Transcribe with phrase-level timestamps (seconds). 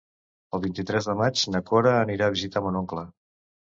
[0.57, 3.11] El vint-i-tres de maig na Cora anirà a visitar mon oncle.